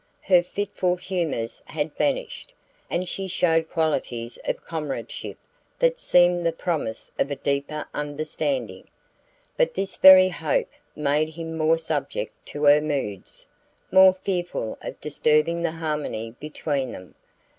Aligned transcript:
Her 0.21 0.41
fitful 0.41 0.95
humours 0.95 1.61
had 1.65 1.95
vanished, 1.95 2.55
and 2.89 3.07
she 3.07 3.27
showed 3.27 3.69
qualities 3.69 4.39
of 4.45 4.63
comradeship 4.65 5.37
that 5.77 5.99
seemed 5.99 6.43
the 6.43 6.51
promise 6.51 7.11
of 7.19 7.29
a 7.29 7.35
deeper 7.35 7.85
understanding. 7.93 8.87
But 9.57 9.75
this 9.75 9.97
very 9.97 10.29
hope 10.29 10.71
made 10.95 11.29
him 11.29 11.55
more 11.55 11.77
subject 11.77 12.31
to 12.47 12.63
her 12.63 12.81
moods, 12.81 13.47
more 13.91 14.15
fearful 14.15 14.79
of 14.81 14.99
disturbing 15.01 15.61
the 15.61 15.73
harmony 15.73 16.33
between 16.39 16.93
them. 16.93 17.13